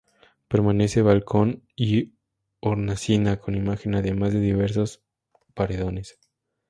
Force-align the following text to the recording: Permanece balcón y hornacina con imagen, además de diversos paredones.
Permanece 0.47 1.03
balcón 1.03 1.61
y 1.75 2.15
hornacina 2.59 3.37
con 3.37 3.53
imagen, 3.53 3.93
además 3.93 4.33
de 4.33 4.39
diversos 4.39 5.03
paredones. 5.53 6.17